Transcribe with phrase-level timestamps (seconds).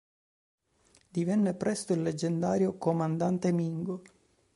[1.11, 4.01] Divenne presto il leggendario "comandante Mingo".